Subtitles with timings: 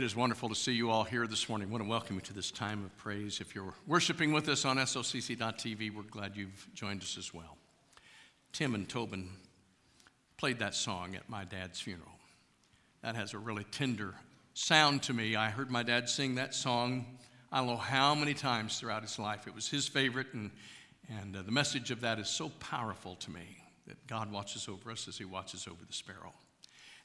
[0.00, 1.68] It is wonderful to see you all here this morning.
[1.68, 3.42] I want to welcome you to this time of praise.
[3.42, 7.58] If you're worshiping with us on SOCC.tv, we're glad you've joined us as well.
[8.50, 9.28] Tim and Tobin
[10.38, 12.12] played that song at my dad's funeral.
[13.02, 14.14] That has a really tender
[14.54, 15.36] sound to me.
[15.36, 17.04] I heard my dad sing that song,
[17.52, 19.46] I don't know how many times throughout his life.
[19.46, 20.50] It was his favorite, and,
[21.10, 24.92] and uh, the message of that is so powerful to me that God watches over
[24.92, 26.32] us as he watches over the sparrow.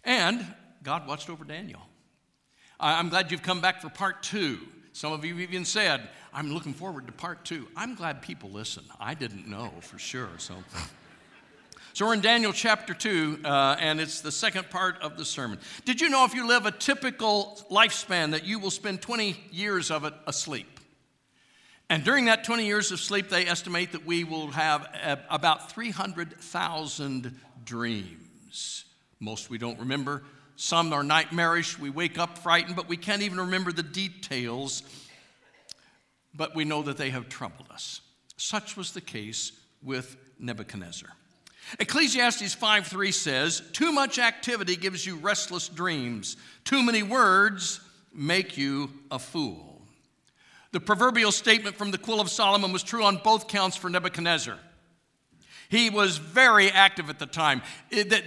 [0.06, 0.46] And
[0.82, 1.82] God watched over Daniel.
[2.80, 4.60] I'm glad you've come back for part two.
[4.92, 6.02] Some of you even said,
[6.34, 7.68] I'm looking forward to part two.
[7.76, 8.84] I'm glad people listen.
[9.00, 10.30] I didn't know for sure.
[10.38, 10.56] So,
[11.94, 15.60] so we're in Daniel chapter 2, uh, and it's the second part of the sermon.
[15.86, 19.92] Did you know if you live a typical lifespan that you will spend 20 years
[19.92, 20.80] of it asleep?
[21.90, 24.88] And during that 20 years of sleep, they estimate that we will have
[25.30, 28.86] about 300,000 dreams.
[29.20, 30.24] Most we don't remember,
[30.56, 31.78] some are nightmarish.
[31.78, 34.84] We wake up frightened, but we can't even remember the details.
[36.34, 38.02] But we know that they have troubled us.
[38.38, 41.10] Such was the case with Nebuchadnezzar.
[41.80, 46.38] Ecclesiastes 5:3 says, "Too much activity gives you restless dreams.
[46.64, 47.80] Too many words
[48.14, 49.88] make you a fool."
[50.72, 54.60] The proverbial statement from the Quill of Solomon was true on both counts for Nebuchadnezzar.
[55.70, 57.62] He was very active at the time.
[57.90, 58.24] It, that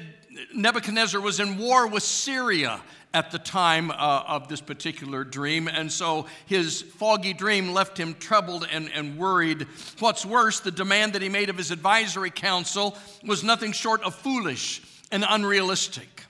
[0.55, 2.81] Nebuchadnezzar was in war with Syria
[3.15, 3.95] at the time uh,
[4.27, 9.67] of this particular dream, and so his foggy dream left him troubled and, and worried.
[9.99, 14.15] What's worse, the demand that he made of his advisory council was nothing short of
[14.15, 16.25] foolish and unrealistic.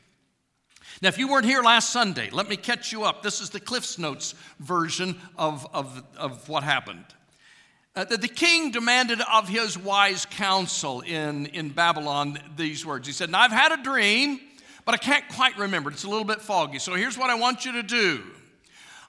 [1.02, 3.22] Now, if you weren't here last Sunday, let me catch you up.
[3.22, 7.04] This is the Cliff's Notes version of, of, of what happened.
[7.98, 13.08] Uh, that the king demanded of his wise counsel in, in Babylon these words.
[13.08, 14.38] He said, Now I've had a dream,
[14.84, 15.90] but I can't quite remember.
[15.90, 16.78] It's a little bit foggy.
[16.78, 18.22] So here's what I want you to do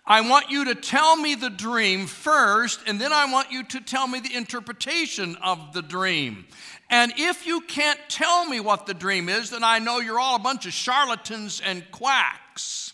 [0.07, 3.79] I want you to tell me the dream first, and then I want you to
[3.79, 6.47] tell me the interpretation of the dream.
[6.89, 10.35] And if you can't tell me what the dream is, then I know you're all
[10.35, 12.93] a bunch of charlatans and quacks.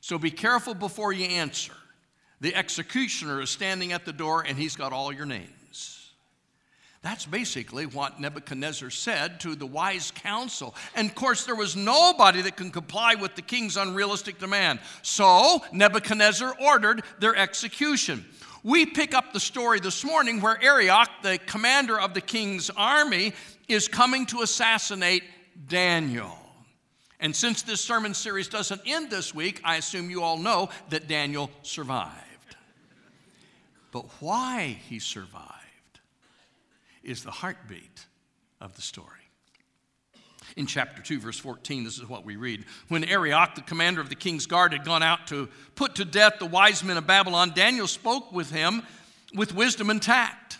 [0.00, 1.74] So be careful before you answer.
[2.42, 6.10] The executioner is standing at the door and he's got all your names.
[7.00, 10.74] That's basically what Nebuchadnezzar said to the wise council.
[10.96, 14.80] And of course, there was nobody that can comply with the king's unrealistic demand.
[15.02, 18.24] So Nebuchadnezzar ordered their execution.
[18.64, 23.34] We pick up the story this morning where Arioch, the commander of the king's army,
[23.68, 25.22] is coming to assassinate
[25.68, 26.36] Daniel.
[27.20, 31.06] And since this sermon series doesn't end this week, I assume you all know that
[31.06, 32.31] Daniel survived.
[33.92, 36.00] But why he survived
[37.04, 38.06] is the heartbeat
[38.60, 39.08] of the story.
[40.56, 42.64] In chapter 2, verse 14, this is what we read.
[42.88, 46.34] When Arioch, the commander of the king's guard, had gone out to put to death
[46.38, 48.82] the wise men of Babylon, Daniel spoke with him
[49.34, 50.58] with wisdom and tact.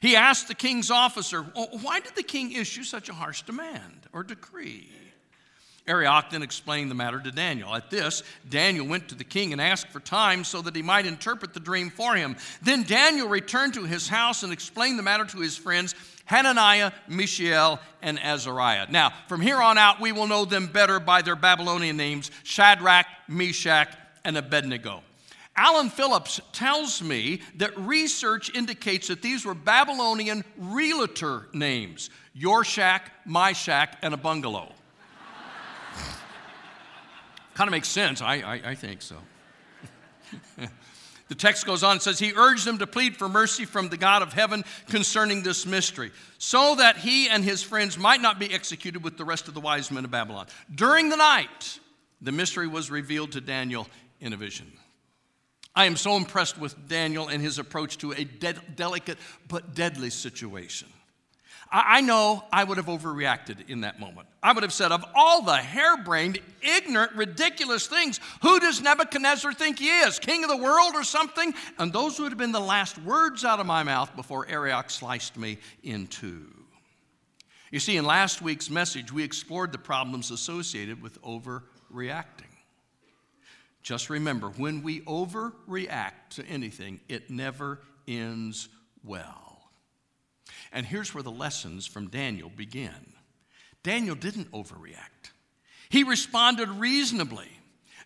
[0.00, 4.22] He asked the king's officer, Why did the king issue such a harsh demand or
[4.22, 4.90] decree?
[5.90, 7.74] Arioch then explained the matter to Daniel.
[7.74, 11.04] At this, Daniel went to the king and asked for time so that he might
[11.04, 12.36] interpret the dream for him.
[12.62, 15.94] Then Daniel returned to his house and explained the matter to his friends
[16.26, 18.86] Hananiah, Mishael, and Azariah.
[18.88, 23.06] Now, from here on out, we will know them better by their Babylonian names Shadrach,
[23.26, 23.88] Meshach,
[24.24, 25.02] and Abednego.
[25.56, 32.10] Alan Phillips tells me that research indicates that these were Babylonian realtor names
[33.26, 34.72] my shack, and a bungalow.
[37.60, 38.22] Kind of makes sense.
[38.22, 39.16] I, I, I think so.
[41.28, 43.98] the text goes on and says, He urged them to plead for mercy from the
[43.98, 48.50] God of heaven concerning this mystery, so that he and his friends might not be
[48.50, 50.46] executed with the rest of the wise men of Babylon.
[50.74, 51.80] During the night,
[52.22, 53.86] the mystery was revealed to Daniel
[54.20, 54.72] in a vision.
[55.74, 59.18] I am so impressed with Daniel and his approach to a de- delicate
[59.48, 60.88] but deadly situation.
[61.72, 64.26] I know I would have overreacted in that moment.
[64.42, 69.78] I would have said, of all the harebrained, ignorant, ridiculous things, who does Nebuchadnezzar think
[69.78, 70.18] he is?
[70.18, 71.54] King of the world or something?
[71.78, 75.36] And those would have been the last words out of my mouth before Arioch sliced
[75.36, 76.46] me in two.
[77.70, 82.50] You see, in last week's message, we explored the problems associated with overreacting.
[83.84, 88.68] Just remember, when we overreact to anything, it never ends
[89.04, 89.49] well.
[90.72, 93.14] And here's where the lessons from Daniel begin
[93.82, 95.32] Daniel didn't overreact,
[95.88, 97.48] he responded reasonably.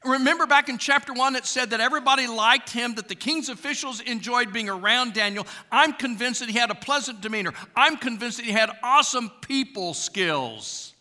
[0.04, 4.00] Remember back in chapter one, it said that everybody liked him, that the king's officials
[4.00, 5.46] enjoyed being around Daniel.
[5.72, 7.54] I'm convinced that he had a pleasant demeanor.
[7.74, 10.92] I'm convinced that he had awesome people skills.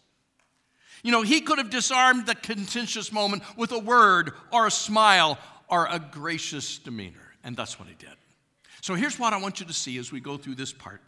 [1.04, 5.38] You know, he could have disarmed the contentious moment with a word or a smile
[5.68, 7.34] or a gracious demeanor.
[7.44, 8.16] And that's what he did.
[8.80, 11.02] So here's what I want you to see as we go through this part.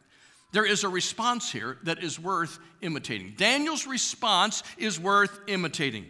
[0.52, 3.34] There is a response here that is worth imitating.
[3.38, 6.06] Daniel's response is worth imitating.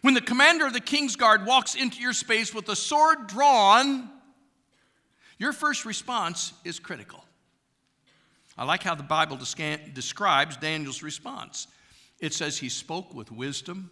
[0.00, 4.10] When the commander of the king's guard walks into your space with a sword drawn,
[5.38, 7.24] your first response is critical.
[8.56, 11.66] I like how the Bible describes Daniel's response.
[12.20, 13.90] It says he spoke with wisdom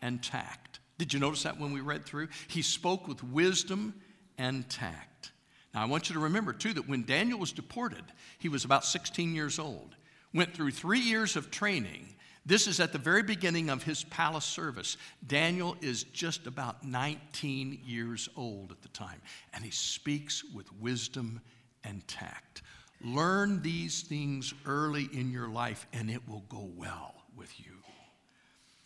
[0.00, 0.80] and tact.
[0.96, 2.28] Did you notice that when we read through?
[2.48, 3.94] He spoke with wisdom
[4.38, 5.32] and tact.
[5.74, 8.04] Now, I want you to remember, too, that when Daniel was deported,
[8.38, 9.96] he was about 16 years old,
[10.32, 12.14] went through three years of training.
[12.46, 14.96] This is at the very beginning of his palace service.
[15.26, 19.20] Daniel is just about 19 years old at the time,
[19.52, 21.40] and he speaks with wisdom
[21.84, 22.62] and tact.
[23.04, 27.72] Learn these things early in your life, and it will go well with you.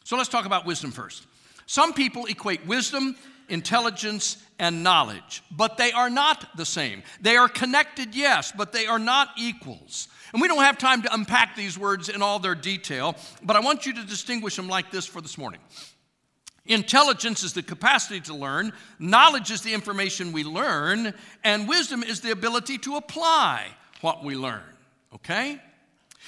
[0.04, 1.26] So let's talk about wisdom first.
[1.66, 3.16] Some people equate wisdom,
[3.48, 7.02] intelligence, and knowledge, but they are not the same.
[7.20, 10.08] They are connected, yes, but they are not equals.
[10.32, 13.60] And we don't have time to unpack these words in all their detail, but I
[13.60, 15.60] want you to distinguish them like this for this morning.
[16.64, 21.12] Intelligence is the capacity to learn, knowledge is the information we learn,
[21.42, 23.66] and wisdom is the ability to apply
[24.00, 24.62] what we learn.
[25.14, 25.60] Okay?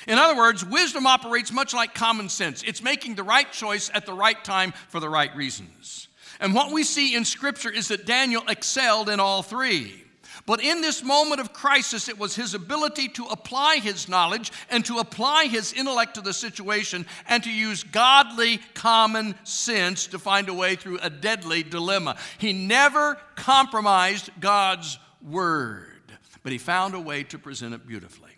[0.06, 2.62] In other words, wisdom operates much like common sense.
[2.62, 6.08] It's making the right choice at the right time for the right reasons.
[6.40, 10.04] And what we see in Scripture is that Daniel excelled in all three.
[10.46, 14.84] But in this moment of crisis, it was his ability to apply his knowledge and
[14.84, 20.48] to apply his intellect to the situation and to use godly common sense to find
[20.48, 22.16] a way through a deadly dilemma.
[22.38, 26.02] He never compromised God's word,
[26.42, 28.32] but he found a way to present it beautifully.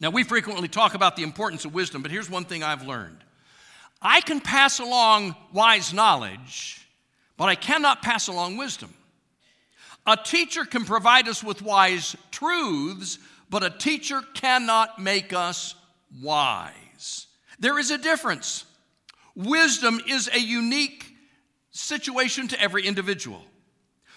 [0.00, 3.18] Now, we frequently talk about the importance of wisdom, but here's one thing I've learned
[4.02, 6.86] I can pass along wise knowledge,
[7.36, 8.92] but I cannot pass along wisdom.
[10.06, 13.18] A teacher can provide us with wise truths,
[13.48, 15.74] but a teacher cannot make us
[16.22, 17.26] wise.
[17.58, 18.66] There is a difference.
[19.34, 21.14] Wisdom is a unique
[21.70, 23.42] situation to every individual.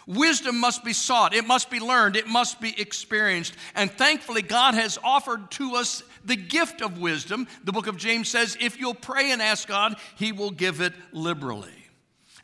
[0.08, 3.54] Wisdom must be sought, it must be learned, it must be experienced.
[3.76, 7.46] And thankfully, God has offered to us the gift of wisdom.
[7.66, 10.94] The book of James says, if you'll pray and ask God, He will give it
[11.12, 11.74] liberally.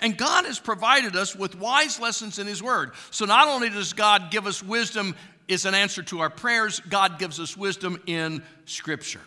[0.02, 2.92] And God has provided us with wise lessons in His Word.
[3.12, 5.16] So not only does God give us wisdom
[5.48, 9.22] is an answer to our prayers, God gives us wisdom in Scripture.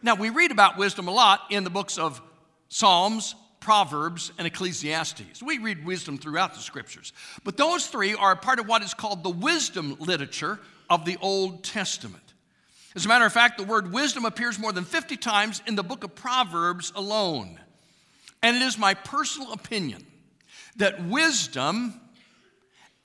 [0.00, 2.22] Now, we read about wisdom a lot in the books of
[2.68, 5.42] Psalms, Proverbs, and Ecclesiastes.
[5.42, 7.12] We read wisdom throughout the scriptures.
[7.44, 10.58] But those three are part of what is called the wisdom literature
[10.88, 12.22] of the Old Testament.
[12.94, 15.82] As a matter of fact, the word wisdom appears more than 50 times in the
[15.82, 17.58] book of Proverbs alone.
[18.42, 20.06] And it is my personal opinion
[20.76, 22.00] that wisdom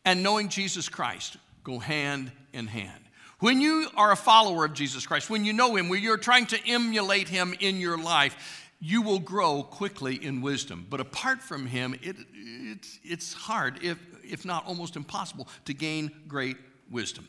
[0.06, 3.04] and knowing Jesus Christ go hand in hand.
[3.40, 6.46] When you are a follower of Jesus Christ, when you know Him, when you're trying
[6.48, 10.85] to emulate Him in your life, you will grow quickly in wisdom.
[10.89, 13.97] But apart from Him, it, it's, it's hard, if,
[14.30, 16.57] if not almost impossible, to gain great
[16.92, 17.25] wisdom.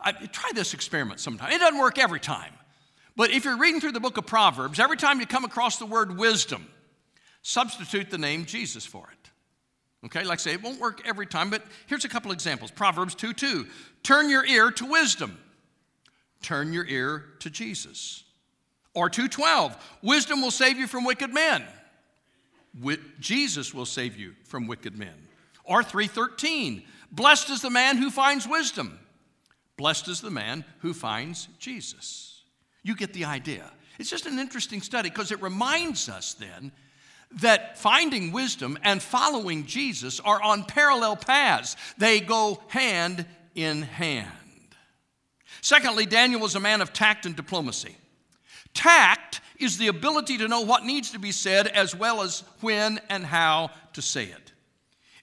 [0.00, 1.50] I, try this experiment sometime.
[1.50, 2.52] It doesn't work every time.
[3.16, 5.86] But if you're reading through the book of Proverbs, every time you come across the
[5.86, 6.68] word wisdom,
[7.42, 9.30] substitute the name Jesus for it.
[10.06, 12.70] Okay, like I say, it won't work every time, but here's a couple examples.
[12.70, 13.66] Proverbs 2 2.
[14.04, 15.36] Turn your ear to wisdom,
[16.42, 18.22] turn your ear to Jesus.
[18.94, 21.66] Or 2:12, wisdom will save you from wicked men.
[23.20, 25.28] Jesus will save you from wicked men.
[25.64, 28.98] Or 3:13, blessed is the man who finds wisdom.
[29.76, 32.42] Blessed is the man who finds Jesus.
[32.82, 33.70] You get the idea.
[33.98, 36.72] It's just an interesting study because it reminds us then
[37.40, 41.76] that finding wisdom and following Jesus are on parallel paths.
[41.96, 44.28] They go hand in hand.
[45.60, 47.96] Secondly, Daniel was a man of tact and diplomacy.
[48.74, 53.00] Tact is the ability to know what needs to be said as well as when
[53.08, 54.52] and how to say it.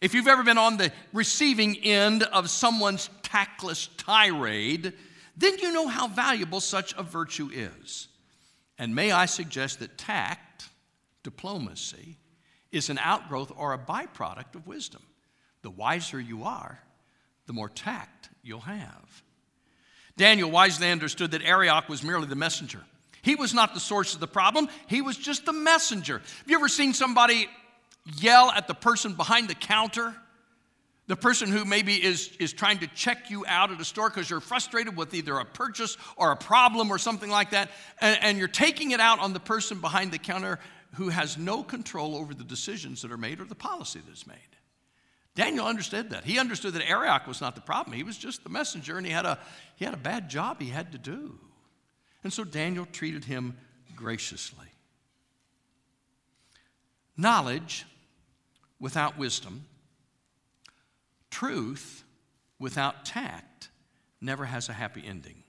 [0.02, 4.94] If you've ever been on the receiving end of someone's tactless tirade,
[5.36, 8.08] then you know how valuable such a virtue is.
[8.78, 10.70] And may I suggest that tact,
[11.24, 12.18] diplomacy,
[12.72, 15.02] is an outgrowth or a byproduct of wisdom.
[15.64, 16.80] The wiser you are,
[17.46, 19.24] the more tact you'll have.
[20.16, 22.82] Daniel wisely understood that Arioch was merely the messenger.
[23.22, 26.20] He was not the source of the problem, he was just the messenger.
[26.20, 27.48] Have you ever seen somebody
[28.18, 30.16] yell at the person behind the counter?
[31.08, 34.30] The person who maybe is, is trying to check you out at a store because
[34.30, 38.38] you're frustrated with either a purchase or a problem or something like that, and, and
[38.38, 40.60] you're taking it out on the person behind the counter
[40.96, 44.38] who has no control over the decisions that are made or the policy that's made.
[45.34, 46.26] Daniel understood that.
[46.26, 47.96] He understood that Arioch was not the problem.
[47.96, 49.40] He was just the messenger, and he had a,
[49.78, 51.40] he had a bad job he had to do.
[52.24, 53.58] And so Daniel treated him
[53.96, 54.68] graciously.
[57.16, 57.86] Knowledge
[58.80, 59.66] without wisdom,
[61.30, 62.04] truth
[62.60, 63.70] without tact,
[64.22, 65.44] never has a happy ending.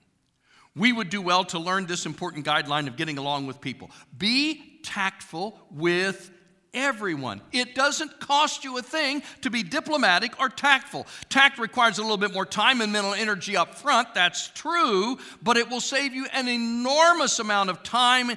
[0.75, 3.91] We would do well to learn this important guideline of getting along with people.
[4.17, 6.31] Be tactful with
[6.73, 7.41] everyone.
[7.51, 11.07] It doesn't cost you a thing to be diplomatic or tactful.
[11.29, 15.57] Tact requires a little bit more time and mental energy up front, that's true, but
[15.57, 18.31] it will save you an enormous amount of time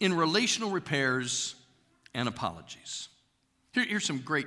[0.00, 1.54] in relational repairs
[2.14, 3.08] and apologies.
[3.72, 4.46] Here, here's some great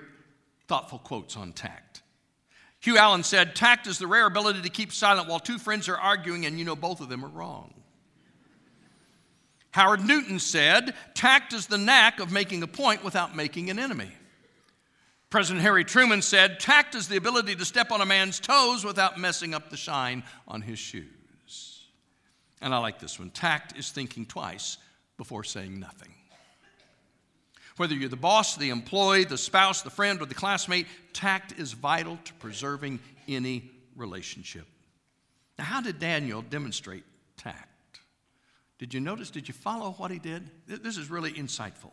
[0.67, 2.01] thoughtful quotes on tact.
[2.79, 5.97] Hugh Allen said, Tact is the rare ability to keep silent while two friends are
[5.97, 7.73] arguing and you know both of them are wrong.
[9.75, 14.09] Howard Newton said, Tact is the knack of making a point without making an enemy.
[15.29, 19.19] President Harry Truman said, Tact is the ability to step on a man's toes without
[19.19, 21.83] messing up the shine on his shoes.
[22.61, 24.77] And I like this one tact is thinking twice
[25.17, 26.13] before saying nothing.
[27.75, 31.73] Whether you're the boss, the employee, the spouse, the friend, or the classmate, tact is
[31.73, 34.67] vital to preserving any relationship.
[35.59, 37.03] Now, how did Daniel demonstrate
[37.35, 37.74] tact?
[38.77, 39.29] Did you notice?
[39.29, 40.49] Did you follow what he did?
[40.67, 41.91] This is really insightful.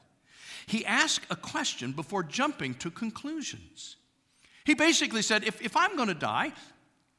[0.67, 3.97] He asked a question before jumping to conclusions.
[4.65, 6.53] He basically said, If, if I'm going to die,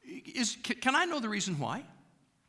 [0.04, 1.82] is, can I know the reason why?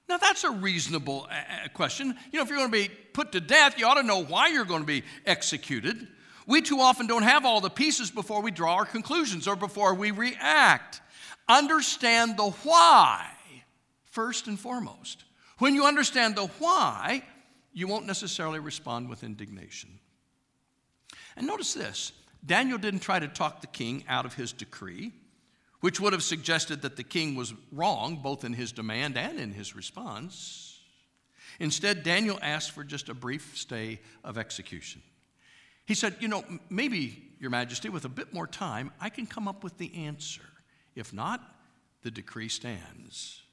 [0.08, 2.16] Now, that's a reasonable uh, uh, question.
[2.32, 4.50] You know, if you're going to be put to death, you ought to know why
[4.50, 6.08] you're going to be executed.
[6.46, 9.96] We too often don't have all the pieces before we draw our conclusions or before
[9.96, 11.02] we react.
[11.48, 13.32] Understand the why
[14.12, 15.24] first and foremost.
[15.58, 17.24] When you understand the why,
[17.74, 20.00] you won't necessarily respond with indignation.
[21.36, 22.12] And notice this
[22.46, 25.14] Daniel didn't try to talk the king out of his decree
[25.86, 29.52] which would have suggested that the king was wrong both in his demand and in
[29.52, 30.80] his response.
[31.60, 35.04] Instead, Daniel asked for just a brief stay of execution.
[35.86, 39.48] He said, You know, maybe, Your Majesty, with a bit more time, I can come
[39.48, 40.42] up with the answer.
[40.96, 41.40] If not,
[42.02, 43.44] the decree stands.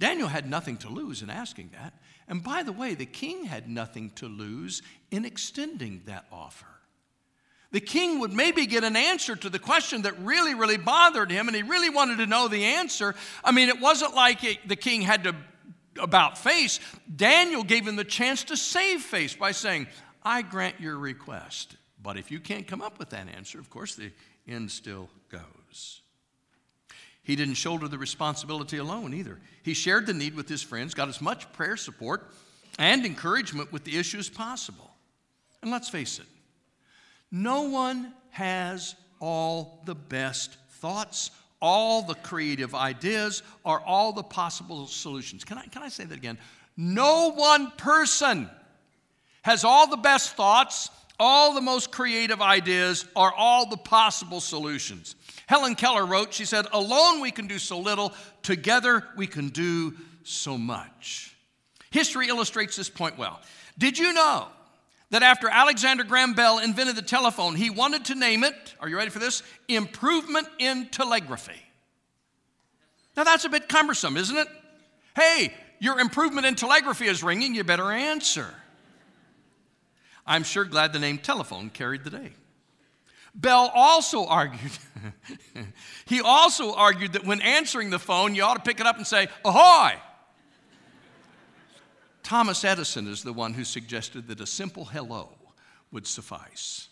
[0.00, 1.94] Daniel had nothing to lose in asking that.
[2.26, 6.66] And by the way, the king had nothing to lose in extending that offer
[7.72, 11.46] the king would maybe get an answer to the question that really, really bothered him,
[11.46, 13.14] and he really wanted to know the answer.
[13.44, 15.36] I mean, it wasn't like it, the king had to
[16.00, 16.80] about face.
[17.14, 19.86] Daniel gave him the chance to save face by saying,
[20.22, 21.76] I grant your request.
[22.02, 24.10] But if you can't come up with that answer, of course, the
[24.48, 26.02] end still goes.
[27.30, 29.38] He didn't shoulder the responsibility alone either.
[29.62, 32.28] He shared the need with his friends, got as much prayer support
[32.76, 34.90] and encouragement with the issue as possible.
[35.62, 36.26] And let's face it,
[37.30, 41.30] no one has all the best thoughts,
[41.62, 45.44] all the creative ideas, or all the possible solutions.
[45.44, 46.36] Can I, can I say that again?
[46.76, 48.50] No one person
[49.42, 55.14] has all the best thoughts, all the most creative ideas, are all the possible solutions.
[55.46, 58.12] Helen Keller wrote, she said, Alone we can do so little,
[58.42, 61.36] together we can do so much.
[61.90, 63.40] History illustrates this point well.
[63.78, 64.48] Did you know
[65.10, 68.96] that after Alexander Graham Bell invented the telephone, he wanted to name it, are you
[68.96, 69.42] ready for this?
[69.68, 71.60] Improvement in Telegraphy.
[73.16, 74.48] Now that's a bit cumbersome, isn't it?
[75.14, 78.54] Hey, your improvement in telegraphy is ringing, you better answer.
[80.30, 82.30] I'm sure glad the name telephone carried the day.
[83.34, 84.70] Bell also argued,
[86.06, 89.06] he also argued that when answering the phone, you ought to pick it up and
[89.06, 89.94] say, Ahoy!
[92.22, 95.30] Thomas Edison is the one who suggested that a simple hello
[95.90, 96.88] would suffice.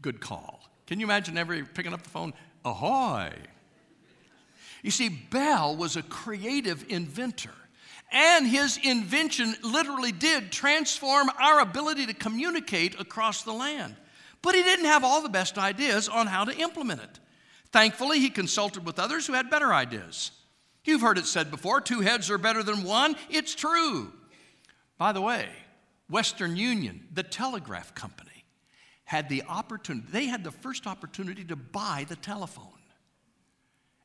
[0.00, 0.62] Good call.
[0.86, 2.32] Can you imagine every picking up the phone?
[2.64, 3.32] Ahoy!
[4.82, 7.54] You see, Bell was a creative inventor,
[8.10, 13.96] and his invention literally did transform our ability to communicate across the land.
[14.40, 17.20] But he didn't have all the best ideas on how to implement it.
[17.70, 20.30] Thankfully, he consulted with others who had better ideas.
[20.84, 23.14] You've heard it said before two heads are better than one.
[23.28, 24.12] It's true.
[24.96, 25.48] By the way,
[26.08, 28.44] Western Union, the telegraph company,
[29.04, 32.64] had the opportunity, they had the first opportunity to buy the telephone.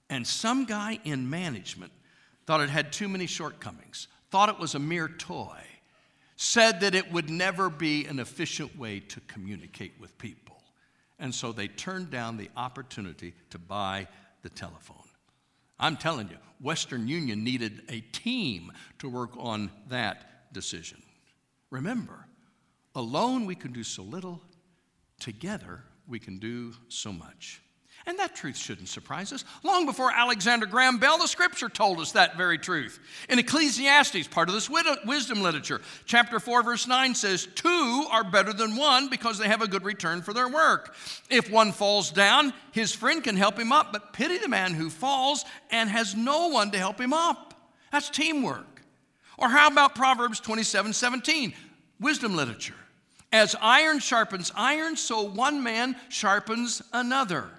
[0.09, 1.93] And some guy in management
[2.45, 5.61] thought it had too many shortcomings, thought it was a mere toy,
[6.35, 10.61] said that it would never be an efficient way to communicate with people.
[11.19, 14.07] And so they turned down the opportunity to buy
[14.41, 14.97] the telephone.
[15.79, 21.01] I'm telling you, Western Union needed a team to work on that decision.
[21.69, 22.25] Remember,
[22.95, 24.41] alone we can do so little,
[25.19, 27.61] together we can do so much.
[28.05, 29.45] And that truth shouldn't surprise us.
[29.63, 32.99] Long before Alexander Graham Bell, the scripture told us that very truth.
[33.29, 38.51] In Ecclesiastes, part of this wisdom literature, chapter 4, verse 9 says, Two are better
[38.51, 40.95] than one because they have a good return for their work.
[41.29, 44.89] If one falls down, his friend can help him up, but pity the man who
[44.89, 47.53] falls and has no one to help him up.
[47.93, 48.81] That's teamwork.
[49.37, 51.53] Or how about Proverbs 27 17,
[52.01, 52.75] wisdom literature?
[53.31, 57.49] As iron sharpens iron, so one man sharpens another.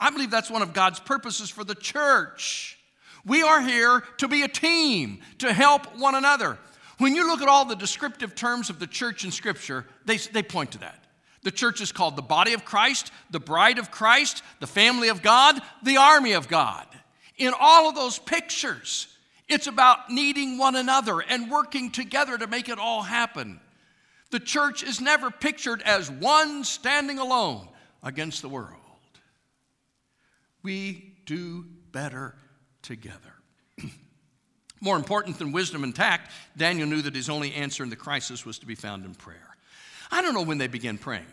[0.00, 2.78] I believe that's one of God's purposes for the church.
[3.24, 6.58] We are here to be a team, to help one another.
[6.98, 10.42] When you look at all the descriptive terms of the church in Scripture, they, they
[10.42, 11.04] point to that.
[11.42, 15.22] The church is called the body of Christ, the bride of Christ, the family of
[15.22, 16.86] God, the army of God.
[17.36, 19.06] In all of those pictures,
[19.48, 23.60] it's about needing one another and working together to make it all happen.
[24.30, 27.68] The church is never pictured as one standing alone
[28.02, 28.77] against the world
[30.62, 32.34] we do better
[32.82, 33.34] together.
[34.80, 38.46] More important than wisdom and tact, Daniel knew that his only answer in the crisis
[38.46, 39.56] was to be found in prayer.
[40.10, 41.26] I don't know when they began praying,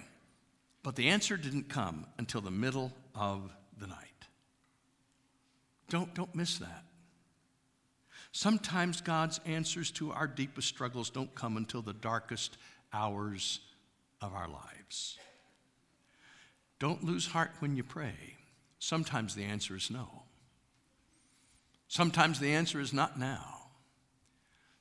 [0.84, 3.98] but the answer didn't come until the middle of the night.
[5.90, 6.84] Don't, don't miss that.
[8.32, 12.58] Sometimes God's answers to our deepest struggles don't come until the darkest
[12.92, 13.62] hours
[14.22, 15.18] of our lives.
[16.80, 18.36] Don't lose heart when you pray.
[18.80, 20.24] Sometimes the answer is no.
[21.88, 23.56] Sometimes the answer is not now.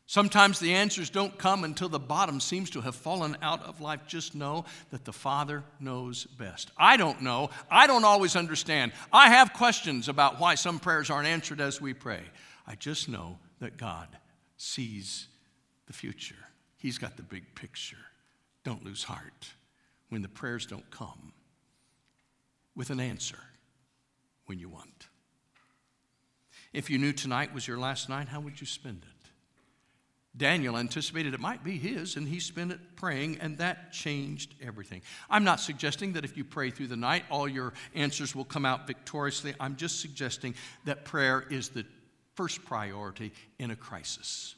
[0.07, 4.01] Sometimes the answers don't come until the bottom seems to have fallen out of life.
[4.07, 6.71] Just know that the Father knows best.
[6.77, 7.49] I don't know.
[7.71, 8.93] I don't always understand.
[9.13, 12.21] I have questions about why some prayers aren't answered as we pray.
[12.67, 14.09] I just know that God
[14.57, 15.29] sees
[15.87, 16.37] the future,
[16.77, 17.97] He's got the big picture.
[18.63, 19.53] Don't lose heart
[20.09, 21.33] when the prayers don't come
[22.75, 23.39] with an answer
[24.47, 25.09] when you want.
[26.73, 29.15] If you knew tonight was your last night, how would you spend it?
[30.37, 35.01] Daniel anticipated it might be his, and he spent it praying, and that changed everything.
[35.31, 38.67] I'm not suggesting that if you pray through the night, all your answers will come
[38.67, 39.55] out victoriously.
[39.61, 41.87] I'm just suggesting that prayer is the
[42.35, 44.57] first priority in a crisis.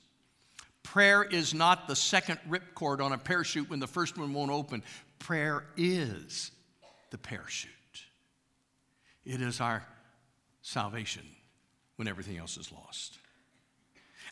[0.83, 4.83] Prayer is not the second ripcord on a parachute when the first one won't open.
[5.18, 6.53] Prayer is
[7.11, 7.70] the parachute.
[9.26, 9.84] It is our
[10.62, 11.22] salvation
[11.96, 13.18] when everything else is lost.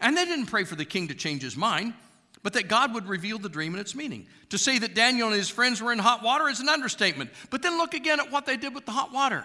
[0.00, 1.94] And they didn't pray for the king to change his mind,
[2.42, 4.26] but that God would reveal the dream and its meaning.
[4.50, 7.30] To say that Daniel and his friends were in hot water is an understatement.
[7.50, 9.44] But then look again at what they did with the hot water.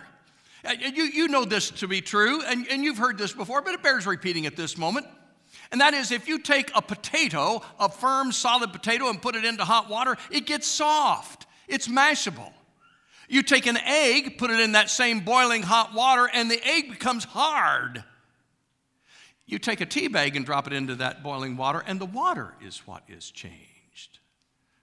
[0.63, 3.73] Uh, you, you know this to be true, and, and you've heard this before, but
[3.73, 5.07] it bears repeating at this moment.
[5.71, 9.45] And that is, if you take a potato, a firm, solid potato, and put it
[9.45, 11.45] into hot water, it gets soft.
[11.67, 12.51] It's mashable.
[13.29, 16.89] You take an egg, put it in that same boiling hot water, and the egg
[16.89, 18.03] becomes hard.
[19.45, 22.55] You take a tea bag and drop it into that boiling water, and the water
[22.59, 24.19] is what is changed.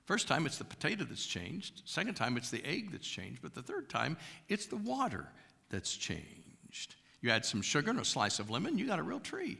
[0.04, 1.82] First time, it's the potato that's changed.
[1.84, 3.42] Second time, it's the egg that's changed.
[3.42, 4.16] But the third time,
[4.48, 5.26] it's the water
[5.68, 6.94] that's changed.
[7.20, 9.58] You add some sugar and a slice of lemon, you got a real treat.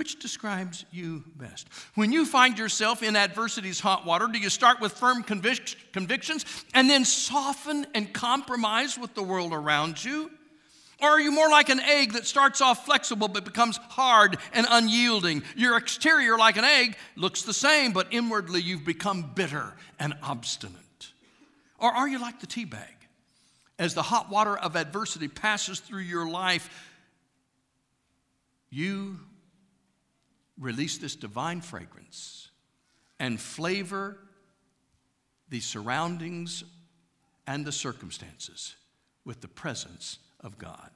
[0.00, 1.68] Which describes you best?
[1.94, 6.46] When you find yourself in adversity's hot water, do you start with firm convic- convictions
[6.72, 10.30] and then soften and compromise with the world around you?
[11.02, 14.66] Or are you more like an egg that starts off flexible but becomes hard and
[14.70, 15.42] unyielding?
[15.54, 21.10] Your exterior, like an egg, looks the same, but inwardly you've become bitter and obstinate.
[21.78, 22.96] Or are you like the tea bag?
[23.78, 26.70] As the hot water of adversity passes through your life,
[28.70, 29.18] you
[30.60, 32.50] release this divine fragrance
[33.18, 34.18] and flavor
[35.48, 36.62] the surroundings
[37.46, 38.76] and the circumstances
[39.24, 40.90] with the presence of God.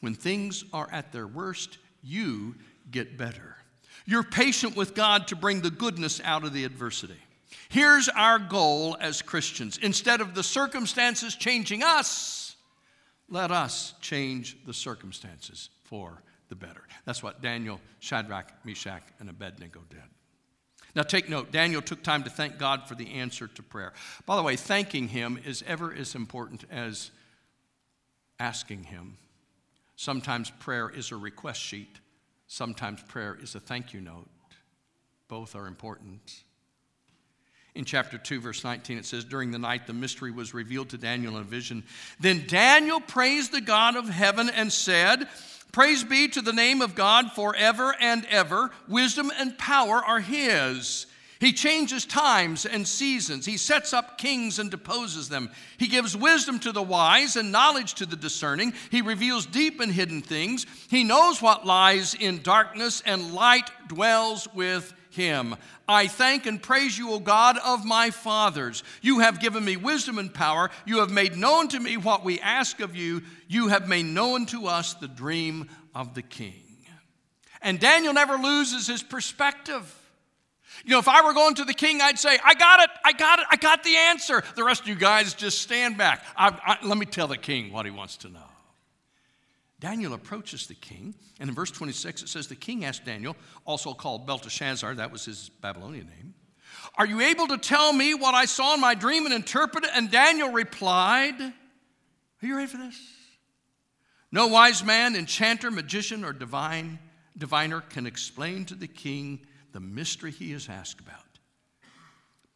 [0.00, 2.54] When things are at their worst, you
[2.90, 3.56] get better.
[4.06, 7.20] You're patient with God to bring the goodness out of the adversity.
[7.68, 12.56] Here's our goal as Christians instead of the circumstances changing us,
[13.28, 16.82] let us change the circumstances for the better.
[17.04, 20.00] That's what Daniel, Shadrach, Meshach, and Abednego did.
[20.94, 23.92] Now, take note Daniel took time to thank God for the answer to prayer.
[24.24, 27.10] By the way, thanking Him is ever as important as
[28.40, 29.18] asking Him.
[29.96, 31.98] Sometimes prayer is a request sheet,
[32.46, 34.28] sometimes prayer is a thank you note.
[35.28, 36.44] Both are important.
[37.76, 40.98] In chapter 2, verse 19, it says, During the night the mystery was revealed to
[40.98, 41.84] Daniel in a vision.
[42.18, 45.28] Then Daniel praised the God of heaven and said,
[45.72, 48.70] Praise be to the name of God forever and ever.
[48.88, 51.06] Wisdom and power are His.
[51.38, 53.44] He changes times and seasons.
[53.44, 55.50] He sets up kings and deposes them.
[55.76, 58.72] He gives wisdom to the wise and knowledge to the discerning.
[58.90, 60.64] He reveals deep and hidden things.
[60.88, 65.56] He knows what lies in darkness, and light dwells with him.
[65.88, 68.84] I thank and praise you, O God of my fathers.
[69.02, 70.70] You have given me wisdom and power.
[70.84, 73.22] You have made known to me what we ask of you.
[73.48, 76.62] You have made known to us the dream of the king.
[77.60, 79.92] And Daniel never loses his perspective.
[80.84, 83.12] You know, if I were going to the king, I'd say, I got it, I
[83.12, 84.44] got it, I got the answer.
[84.54, 86.22] The rest of you guys just stand back.
[86.36, 88.40] I, I, let me tell the king what he wants to know.
[89.86, 93.94] Daniel approaches the king, and in verse 26 it says, The king asked Daniel, also
[93.94, 96.34] called Belteshazzar, that was his Babylonian name,
[96.96, 99.90] Are you able to tell me what I saw in my dream and interpret it?
[99.94, 101.52] And Daniel replied, Are
[102.44, 103.00] you ready for this?
[104.32, 106.98] No wise man, enchanter, magician, or divine,
[107.38, 111.38] diviner can explain to the king the mystery he has asked about.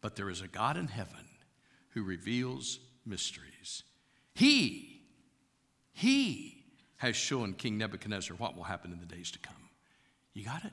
[0.01, 1.29] But there is a God in heaven
[1.91, 3.85] who reveals mysteries.
[4.35, 5.03] He,
[5.93, 6.60] he
[7.01, 9.55] has shown King Nebuchadnezzar what will happen in the days to come.
[10.35, 10.73] You got it?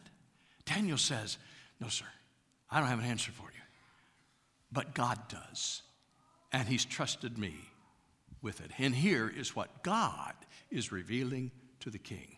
[0.66, 1.38] Daniel says,
[1.80, 2.06] No, sir,
[2.70, 3.62] I don't have an answer for you.
[4.70, 5.84] But God does.
[6.52, 7.56] And he's trusted me
[8.42, 8.72] with it.
[8.78, 10.34] And here is what God
[10.70, 12.36] is revealing to the king.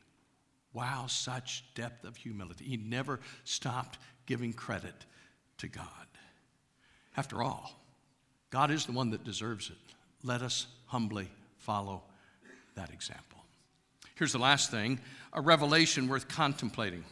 [0.72, 2.66] Wow, such depth of humility.
[2.66, 3.98] He never stopped
[4.28, 4.94] giving credit
[5.58, 5.86] to God.
[7.18, 7.72] After all,
[8.52, 9.96] God is the one that deserves it.
[10.24, 12.04] Let us humbly follow
[12.76, 13.39] that example.
[14.20, 15.00] Here's the last thing
[15.32, 17.06] a revelation worth contemplating.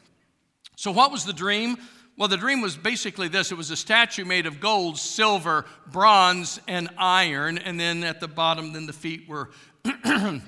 [0.76, 1.78] So, what was the dream?
[2.18, 6.60] Well, the dream was basically this it was a statue made of gold, silver, bronze,
[6.68, 7.60] and iron.
[7.60, 9.52] And then at the bottom, then the feet were
[9.86, 10.40] uh,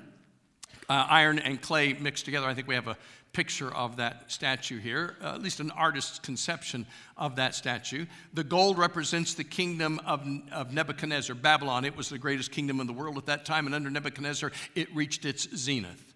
[0.89, 2.45] iron and clay mixed together.
[2.45, 2.97] I think we have a
[3.31, 8.05] picture of that statue here, uh, at least an artist's conception of that statue.
[8.33, 11.85] The gold represents the kingdom of, of Nebuchadnezzar, Babylon.
[11.85, 14.93] It was the greatest kingdom in the world at that time, and under Nebuchadnezzar, it
[14.93, 16.08] reached its zenith.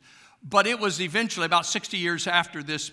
[0.44, 2.92] But it was eventually, about 60 years after this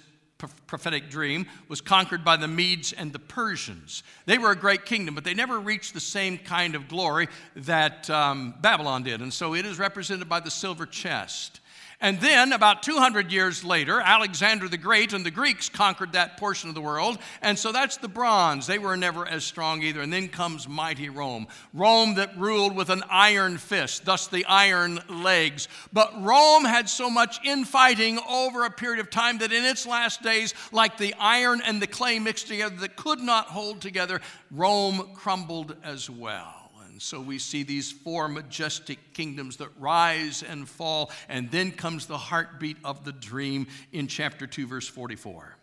[0.67, 4.03] prophetic dream was conquered by the Medes and the Persians.
[4.27, 8.09] They were a great kingdom, but they never reached the same kind of glory that
[8.09, 9.21] um, Babylon did.
[9.21, 11.60] And so it is represented by the silver chest.
[12.03, 16.71] And then, about 200 years later, Alexander the Great and the Greeks conquered that portion
[16.71, 17.19] of the world.
[17.43, 18.67] And so that's the bronze.
[18.67, 20.01] They were never as strong either.
[20.01, 21.47] And then comes mighty Rome.
[21.75, 25.69] Rome that ruled with an iron fist, thus the iron legs.
[25.93, 30.23] But Rome had so much infighting over a period of time that in its last
[30.23, 35.11] days, like the iron and the clay mixed together that could not hold together, Rome
[35.15, 36.60] crumbled as well
[37.01, 42.19] so we see these four majestic kingdoms that rise and fall, and then comes the
[42.19, 45.57] heartbeat of the dream in chapter 2, verse 44.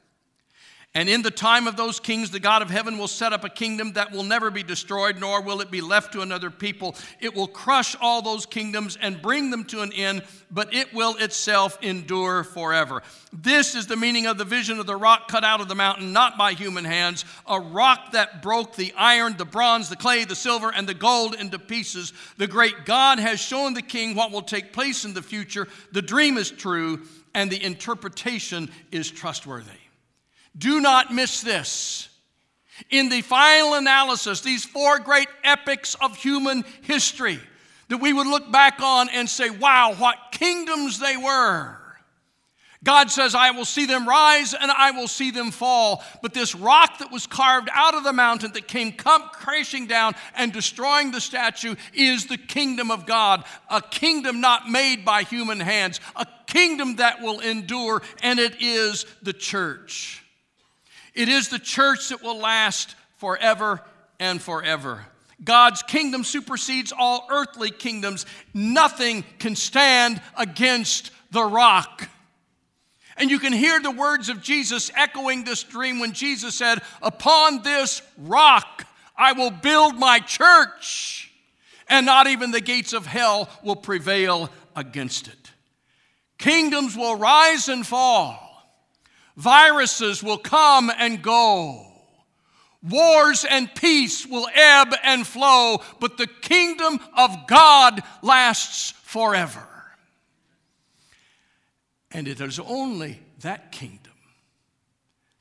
[0.98, 3.50] And in the time of those kings, the God of heaven will set up a
[3.50, 6.96] kingdom that will never be destroyed, nor will it be left to another people.
[7.20, 11.16] It will crush all those kingdoms and bring them to an end, but it will
[11.18, 13.04] itself endure forever.
[13.32, 16.14] This is the meaning of the vision of the rock cut out of the mountain,
[16.14, 20.36] not by human hands, a rock that broke the iron, the bronze, the clay, the
[20.36, 22.12] silver, and the gold into pieces.
[22.38, 25.68] The great God has shown the king what will take place in the future.
[25.92, 27.04] The dream is true,
[27.36, 29.78] and the interpretation is trustworthy.
[30.58, 32.10] Do not miss this.
[32.90, 37.40] In the final analysis, these four great epics of human history,
[37.90, 41.78] that we would look back on and say, wow, what kingdoms they were.
[42.84, 46.04] God says, I will see them rise and I will see them fall.
[46.22, 50.54] But this rock that was carved out of the mountain that came crashing down and
[50.54, 56.00] destroying the statue is the kingdom of God, a kingdom not made by human hands,
[56.16, 60.24] a kingdom that will endure, and it is the church.
[61.18, 63.82] It is the church that will last forever
[64.20, 65.04] and forever.
[65.44, 68.28] God's kingdom supersedes all earthly kingdoms.
[68.54, 72.08] Nothing can stand against the rock.
[73.18, 77.64] And you can hear the words of Jesus echoing this dream when Jesus said, Upon
[77.64, 81.32] this rock I will build my church,
[81.90, 85.52] and not even the gates of hell will prevail against it.
[86.38, 88.47] Kingdoms will rise and fall,
[89.38, 91.86] Viruses will come and go.
[92.82, 99.68] Wars and peace will ebb and flow, but the kingdom of God lasts forever.
[102.12, 104.14] And it is only that kingdom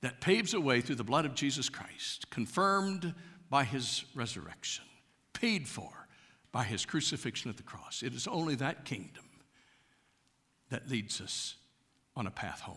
[0.03, 3.15] that paves a way through the blood of Jesus Christ, confirmed
[3.49, 4.85] by his resurrection,
[5.33, 6.07] paid for
[6.53, 8.03] by his crucifixion at the cross.
[8.03, 9.25] It is only that kingdom
[10.69, 11.57] that leads us
[12.15, 12.77] on a path home.